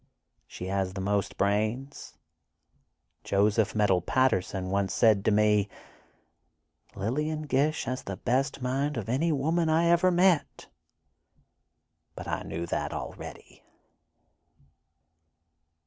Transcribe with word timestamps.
She 0.47 0.65
has 0.65 0.93
the 0.93 0.99
most 0.99 1.37
brains. 1.37 2.17
Joseph 3.23 3.75
Medill 3.75 4.01
Patterson 4.01 4.71
once 4.71 4.95
said 4.95 5.23
to 5.25 5.29
me: 5.29 5.69
'Lillian 6.95 7.43
Gish 7.43 7.83
has 7.83 8.01
the 8.01 8.17
best 8.17 8.63
mind 8.63 8.97
of 8.97 9.07
any 9.09 9.31
woman 9.31 9.69
I 9.69 9.85
ever 9.89 10.09
met.' 10.09 10.65
But 12.15 12.27
I 12.27 12.41
knew 12.41 12.65
that, 12.65 12.93
already." 12.93 13.61